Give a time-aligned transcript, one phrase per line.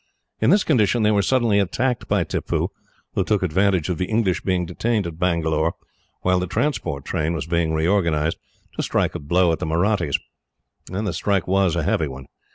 [0.39, 2.69] In this condition they were suddenly attacked by Tippoo,
[3.13, 5.75] who took advantage of the English being detained at Bangalore,
[6.21, 8.39] while the transport train was being reorganised,
[8.75, 10.17] to strike a blow at the Mahrattis.
[10.87, 12.25] The stroke was a heavy one.